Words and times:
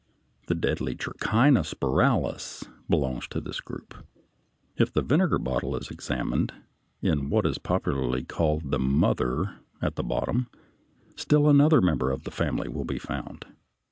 The 0.47 0.55
deadly 0.55 0.95
Trichina 0.95 1.61
spiralis 1.63 2.67
belongs 2.89 3.27
to 3.27 3.39
this 3.39 3.61
group 3.61 3.93
(Fig. 3.93 3.99
64). 4.79 4.81
If 4.81 4.93
the 4.93 5.01
vinegar 5.03 5.37
bottle 5.37 5.75
is 5.75 5.91
examined, 5.91 6.53
in 7.03 7.29
what 7.29 7.45
is 7.45 7.59
popularly 7.59 8.23
called 8.23 8.71
the 8.71 8.79
"mother" 8.79 9.59
at 9.79 9.97
the 9.97 10.03
bottom, 10.03 10.47
still 11.15 11.47
another 11.47 11.81
member 11.81 12.09
of 12.09 12.23
the 12.23 12.31
family 12.31 12.67
will 12.67 12.83
be 12.83 12.97
found. 12.97 13.45